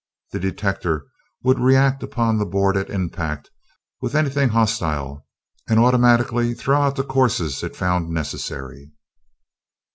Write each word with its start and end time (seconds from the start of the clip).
That 0.31 0.39
detector 0.39 1.05
would 1.43 1.59
react 1.59 2.01
upon 2.01 2.39
the 2.39 2.45
board 2.47 2.75
at 2.75 2.89
impact 2.89 3.51
with 4.01 4.15
anything 4.15 4.49
hostile, 4.49 5.27
and 5.69 5.77
automatically 5.79 6.55
throw 6.55 6.81
out 6.81 6.95
the 6.95 7.03
courses 7.03 7.61
it 7.61 7.75
found 7.75 8.09
necessary." 8.09 8.93